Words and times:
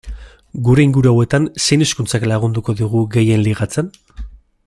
Gure 0.67 0.85
inguru 0.87 1.11
hauetan, 1.11 1.45
zein 1.65 1.85
hizkuntzak 1.87 2.25
lagunduko 2.33 2.77
digu 2.81 3.05
gehien 3.17 3.47
ligatzen? 3.49 3.93